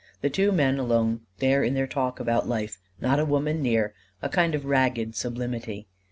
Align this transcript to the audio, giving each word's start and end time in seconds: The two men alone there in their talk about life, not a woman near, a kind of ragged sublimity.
The 0.21 0.31
two 0.31 0.51
men 0.51 0.79
alone 0.79 1.27
there 1.37 1.63
in 1.63 1.75
their 1.75 1.85
talk 1.85 2.19
about 2.19 2.49
life, 2.49 2.79
not 2.99 3.19
a 3.19 3.23
woman 3.23 3.61
near, 3.61 3.93
a 4.19 4.29
kind 4.29 4.55
of 4.55 4.65
ragged 4.65 5.15
sublimity. 5.15 5.89